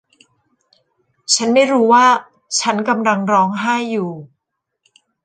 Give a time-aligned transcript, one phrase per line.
[1.35, 2.05] ฉันไม่รู้ว่า
[2.59, 4.11] ฉันกำลังร้องไห้อยู่